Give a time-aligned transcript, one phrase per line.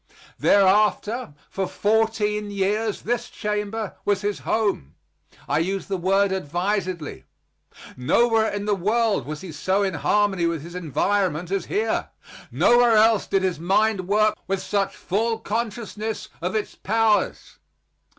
[0.39, 4.95] Thereafter for fourteen years this chamber was his home.
[5.47, 7.25] I use the word advisedly.
[7.95, 12.09] Nowhere in the world was he so in harmony with his environment as here;
[12.49, 17.59] nowhere else did his mind work with such full consciousness of its powers.